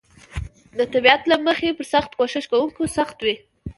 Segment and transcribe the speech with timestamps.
[0.77, 3.35] د طبیعت له مخې پر سخت کوښښ کونکو سخت وي.